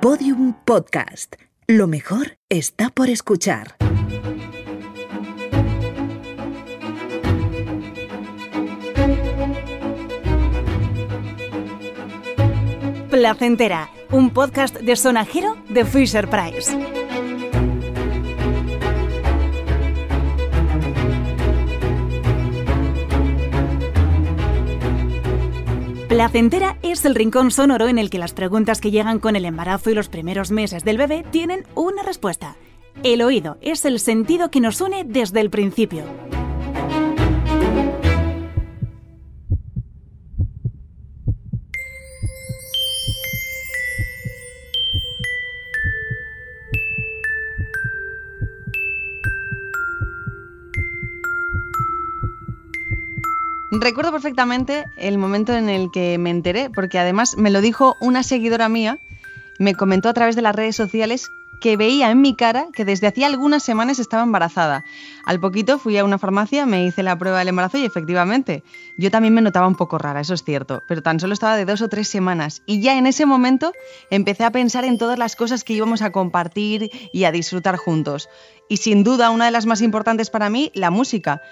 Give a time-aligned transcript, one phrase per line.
[0.00, 1.36] Podium Podcast.
[1.66, 3.76] Lo mejor está por escuchar.
[13.10, 16.74] Placentera, un podcast de sonajero de Fisher Price.
[26.10, 29.90] Placentera es el rincón sonoro en el que las preguntas que llegan con el embarazo
[29.90, 32.56] y los primeros meses del bebé tienen una respuesta.
[33.04, 36.02] El oído es el sentido que nos une desde el principio.
[53.72, 58.24] Recuerdo perfectamente el momento en el que me enteré, porque además me lo dijo una
[58.24, 58.98] seguidora mía,
[59.60, 63.06] me comentó a través de las redes sociales que veía en mi cara que desde
[63.06, 64.84] hacía algunas semanas estaba embarazada.
[65.24, 68.64] Al poquito fui a una farmacia, me hice la prueba del embarazo y efectivamente,
[68.96, 71.66] yo también me notaba un poco rara, eso es cierto, pero tan solo estaba de
[71.66, 73.72] dos o tres semanas y ya en ese momento
[74.10, 78.28] empecé a pensar en todas las cosas que íbamos a compartir y a disfrutar juntos.
[78.68, 81.42] Y sin duda una de las más importantes para mí, la música.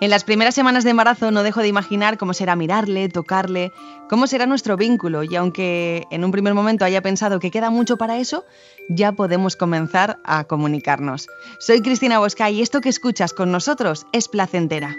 [0.00, 3.72] En las primeras semanas de embarazo no dejo de imaginar cómo será mirarle, tocarle,
[4.08, 7.96] cómo será nuestro vínculo y aunque en un primer momento haya pensado que queda mucho
[7.96, 8.44] para eso,
[8.88, 11.28] ya podemos comenzar a comunicarnos.
[11.60, 14.96] Soy Cristina Bosca y esto que escuchas con nosotros es placentera.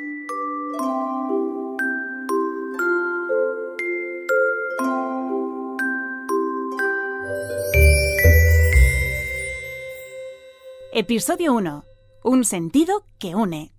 [10.94, 11.84] Episodio 1.
[12.24, 13.75] Un sentido que une.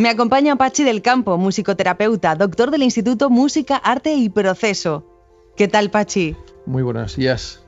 [0.00, 5.04] Me acompaña Pachi del Campo, musicoterapeuta, doctor del Instituto Música, Arte y Proceso.
[5.58, 6.34] ¿Qué tal, Pachi?
[6.64, 7.62] Muy buenos días.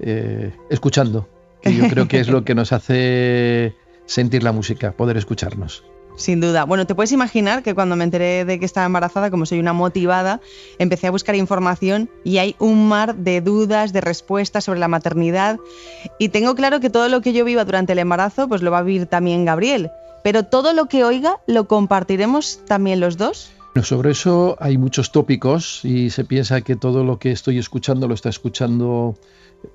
[0.00, 1.28] Eh, escuchando,
[1.62, 5.84] que yo creo que es lo que nos hace sentir la música, poder escucharnos.
[6.16, 6.64] Sin duda.
[6.64, 9.72] Bueno, te puedes imaginar que cuando me enteré de que estaba embarazada, como soy una
[9.72, 10.40] motivada,
[10.80, 15.60] empecé a buscar información y hay un mar de dudas, de respuestas sobre la maternidad.
[16.18, 18.78] Y tengo claro que todo lo que yo viva durante el embarazo, pues lo va
[18.78, 19.92] a vivir también Gabriel.
[20.22, 23.50] Pero todo lo que oiga lo compartiremos también los dos.
[23.82, 28.14] sobre eso hay muchos tópicos y se piensa que todo lo que estoy escuchando lo
[28.14, 29.14] está escuchando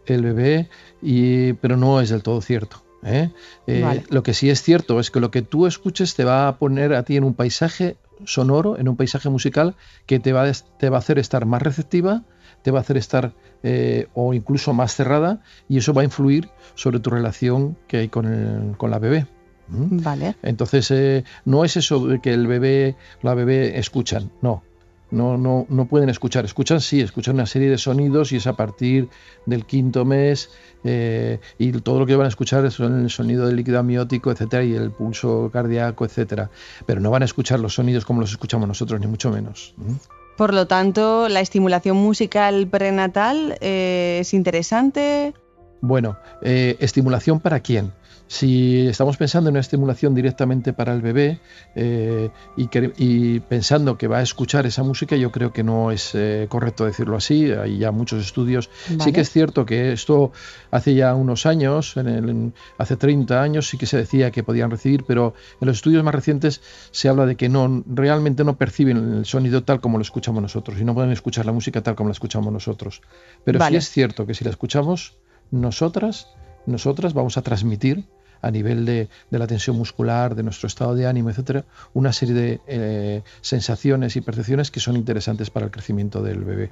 [0.06, 0.70] el bebé,
[1.02, 2.84] y, pero no es del todo cierto.
[3.06, 3.30] ¿eh?
[3.68, 6.58] Eh, lo que sí es cierto es que lo que tú escuches te va a
[6.58, 9.76] poner a ti en un paisaje sonoro, en un paisaje musical
[10.06, 12.24] que te va, te va a hacer estar más receptiva,
[12.62, 13.34] te va a hacer estar
[13.64, 18.10] eh, o incluso más cerrada y eso va a influir sobre tu relación que hay
[18.10, 19.28] con, con la bebé.
[19.74, 20.36] Vale.
[20.44, 24.64] Entonces, eh, no es eso de que el bebé, la bebé escuchan, no.
[25.12, 26.44] No, no, no pueden escuchar.
[26.44, 29.10] Escuchan, sí, escuchan una serie de sonidos y es a partir
[29.46, 30.50] del quinto mes
[30.84, 34.64] eh, y todo lo que van a escuchar son el sonido del líquido amniótico, etcétera,
[34.64, 36.50] y el pulso cardíaco, etcétera.
[36.88, 39.76] Pero no van a escuchar los sonidos como los escuchamos nosotros, ni mucho menos.
[40.36, 45.36] Por lo tanto, la estimulación musical prenatal eh, es interesante.
[45.86, 47.92] Bueno, ¿estimulación para quién?
[48.28, 51.40] Si estamos pensando en una estimulación directamente para el bebé
[51.76, 56.48] eh, y, pensando que va a escuchar esa música, yo creo que no es eh,
[56.50, 57.52] correcto decirlo así.
[57.52, 58.70] Hay ya muchos estudios.
[59.04, 60.32] Sí que es cierto que esto
[60.72, 65.04] hace ya unos años, en hace 30 años, sí que se decía que podían recibir,
[65.06, 66.62] pero en los estudios más recientes
[66.92, 70.80] se habla de que no realmente no perciben el sonido tal como lo escuchamos nosotros
[70.80, 73.02] y no pueden escuchar la música tal como la escuchamos nosotros.
[73.44, 75.18] Pero sí es cierto que si la escuchamos
[75.54, 76.28] nosotras,
[76.66, 78.06] nosotras vamos a transmitir
[78.42, 82.62] a nivel de, la tensión muscular, de nuestro estado de ánimo, etcétera, una serie de
[82.68, 86.72] eh, sensaciones y percepciones que son interesantes para el crecimiento del bebé.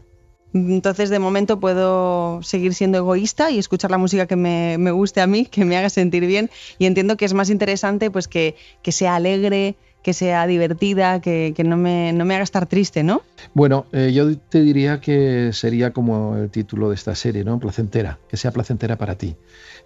[0.53, 5.27] Entonces, de momento puedo seguir siendo egoísta y escuchar la música que me, guste a
[5.27, 6.49] mí, que me haga sentir bien.
[6.77, 11.77] Y entiendo que es más interesante pues que, sea alegre, que sea divertida, que, no,
[11.77, 13.21] me, no, me, haga estar triste, ¿no?
[13.53, 17.59] Bueno, eh, yo te diría que sería como el título de esta serie, ¿no?
[17.59, 19.35] Placentera, que sea placentera para ti.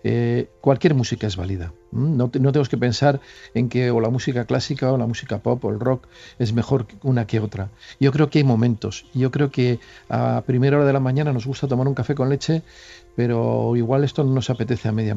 [0.03, 1.73] Eh, cualquier música es válida.
[1.91, 3.21] No, tenemos que pensar
[3.53, 6.07] en que o la música clásica o la música pop o el rock
[6.37, 7.69] es mejor una que otra.
[7.99, 9.05] Yo creo que hay momentos.
[9.13, 9.79] Yo creo que
[10.09, 12.61] a primera hora de la mañana nos gusta tomar un café con leche,
[13.15, 15.15] pero igual esto no nos apetece a media,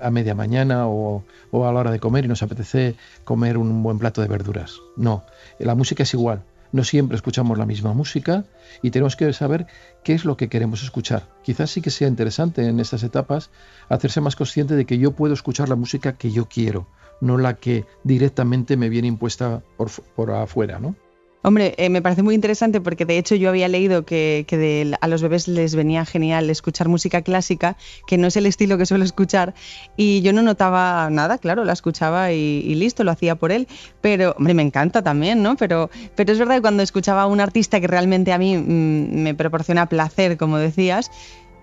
[0.00, 3.98] a, media mañana o, a la hora de comer y nos apetece comer un buen
[3.98, 4.80] plato de verduras.
[4.96, 5.24] No,
[5.58, 6.42] la música es igual
[6.72, 8.44] no siempre escuchamos la misma música
[8.82, 9.66] y tenemos que saber
[10.04, 11.28] qué es lo que queremos escuchar.
[11.42, 13.50] Quizás sí que sea interesante en estas etapas
[13.88, 16.86] hacerse más consciente de que yo puedo escuchar la música que yo quiero,
[17.20, 20.94] no la que directamente me viene impuesta por, por afuera, ¿no?
[21.42, 25.22] Hombre, eh, me parece muy interesante porque de hecho yo había leído que, a los
[25.22, 29.54] bebés les venía genial escuchar música clásica, que no es el estilo que suelo escuchar,
[29.96, 33.68] y yo no notaba nada, claro, la escuchaba y, listo, lo hacía por él,
[34.02, 35.56] pero, hombre, me encanta también, ¿no?
[35.56, 39.22] Pero, pero es verdad que cuando escuchaba a un artista que realmente a mí mm,
[39.22, 41.10] me proporciona placer, como decías,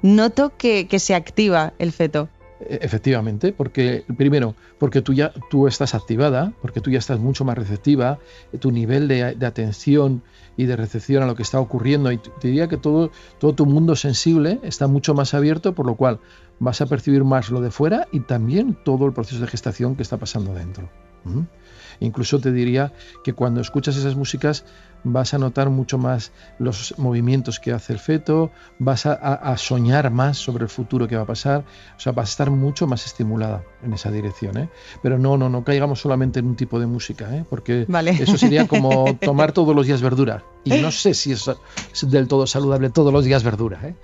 [0.02, 2.30] noto que se activa el feto.
[2.60, 7.46] E, efectivamente, porque primero, porque tú ya tú estás activada, porque tú ya estás mucho
[7.46, 8.20] más receptiva,
[8.60, 10.24] tu nivel de, atención
[10.56, 13.66] y de recepción a lo que está ocurriendo, y te diría que todo, todo tu
[13.66, 16.20] mundo sensible está mucho más abierto, por lo cual
[16.60, 20.02] vas a percibir más lo de fuera y también todo el proceso de gestación que
[20.02, 20.90] está pasando dentro.
[22.00, 24.66] Incluso te diría que cuando escuchas esas músicas
[25.04, 30.38] vas a notar mucho más los movimientos que hace el feto, vas a, soñar más
[30.38, 31.64] sobre el futuro que va a pasar,
[31.96, 34.58] o sea, vas a estar mucho más estimulada en esa dirección.
[34.58, 34.70] ¿eh?
[35.02, 37.46] Pero no, no, no caigamos solamente en un tipo de música, ¿eh?
[37.50, 37.86] porque
[38.20, 40.44] eso sería como tomar todos los días verdura.
[40.64, 41.50] Y no sé si es,
[42.02, 43.80] del todo saludable todos los días verdura.
[43.84, 43.96] ¿eh?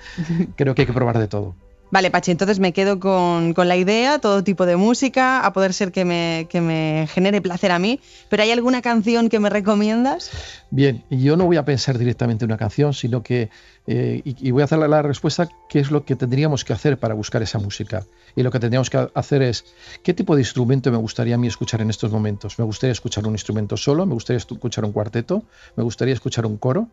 [0.56, 1.56] Creo que hay que probar de todo.
[1.94, 5.92] Vale, Pachi, entonces me quedo con, la idea, todo tipo de música, a poder ser
[5.92, 8.00] que me, me genere placer a mí,
[8.30, 10.32] pero ¿hay alguna canción que me recomiendas?
[10.72, 13.52] Bien, yo no voy a pensar directamente en una canción, sino que,
[13.86, 17.14] eh, y, voy a hacer la, respuesta, qué es lo que tendríamos que hacer para
[17.14, 18.04] buscar esa música.
[18.36, 19.64] Y lo que tendríamos que hacer es,
[20.02, 22.58] ¿qué tipo de instrumento me gustaría a mí escuchar en estos momentos?
[22.58, 24.08] ¿Me gustaría escuchar un instrumento solo?
[24.08, 25.44] ¿Me gustaría escuchar un cuarteto?
[25.76, 26.88] ¿Me gustaría escuchar un coro?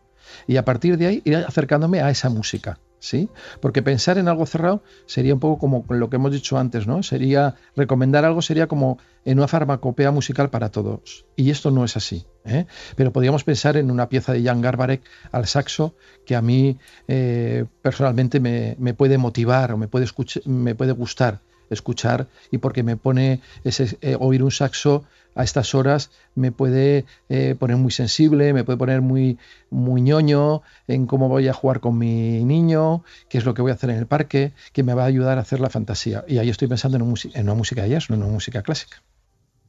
[0.45, 2.77] Y a partir de ahí ir acercándome a esa música.
[3.01, 3.29] ¿Sí?
[3.59, 7.03] Porque pensar en algo cerrado sería un poco como lo que hemos dicho antes, ¿no?
[7.03, 11.25] Sería recomendar algo sería como en una farmacopea musical para todos.
[11.35, 12.25] Y esto no es así.
[12.45, 12.67] ¿eh?
[12.95, 15.01] Pero podríamos pensar en una pieza de Jan Garbarek
[15.31, 15.95] al saxo
[16.25, 16.77] que a mí
[17.07, 20.05] eh, personalmente me, puede motivar o me puede,
[20.45, 25.73] me puede gustar escuchar y porque me pone ese, eh, oír un saxo a estas
[25.75, 29.37] horas me puede eh, poner muy sensible, me puede poner muy,
[29.69, 33.71] muy ñoño en cómo voy a jugar con mi niño, qué es lo que voy
[33.71, 36.23] a hacer en el parque, que me va a ayudar a hacer la fantasía.
[36.27, 39.01] Y ahí estoy pensando en, una música de jazz, no en una música clásica.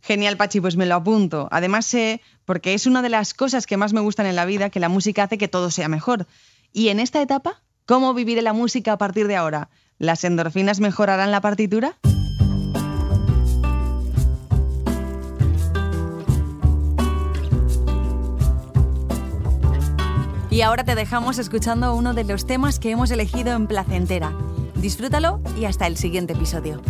[0.01, 1.49] Genial, Pachi, pues me lo apunto.
[1.53, 4.69] Además sé, porque es una de las cosas que más me gustan en la vida,
[4.71, 6.27] que la música hace que todo sea mejor.
[6.73, 9.69] Y en esta etapa, ¿cómo viviré la música a partir de ahora?
[9.99, 11.97] ¿Las endorfinas mejorarán la partitura?
[20.53, 24.35] Y ahora te dejamos escuchando uno de los temas que hemos elegido en Placentera.
[24.75, 26.83] Disfrútalo y hasta el siguiente episodio.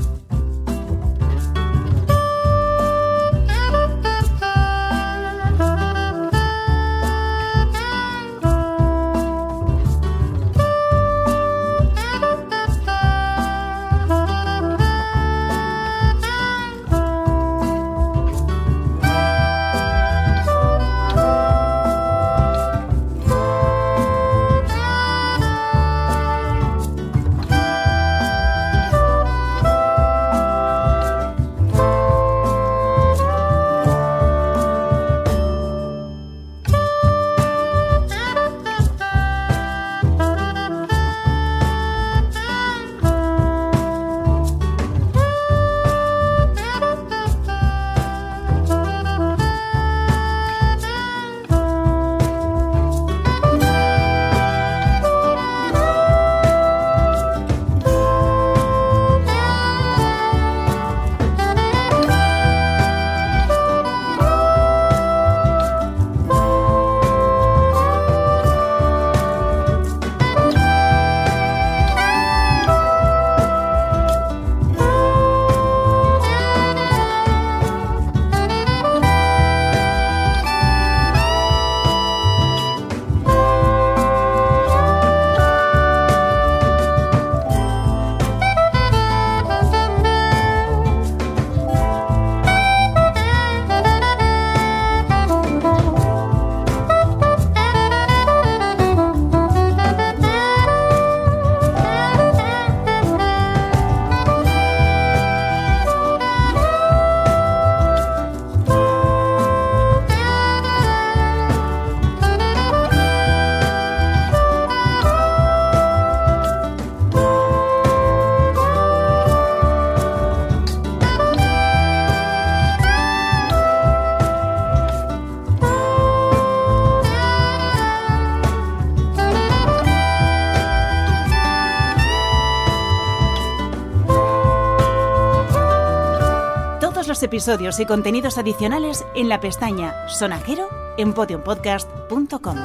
[137.22, 142.56] Episodios y contenidos adicionales en la pestaña Sonajero en podiumpodcast.com.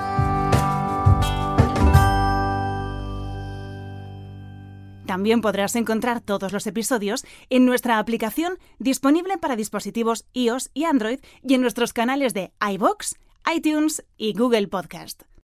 [5.05, 11.19] También podrás encontrar todos los episodios en nuestra aplicación disponible para dispositivos iOS y Android
[11.41, 13.15] y en nuestros canales de iBox,
[13.51, 15.27] iTunes y Google Podcast.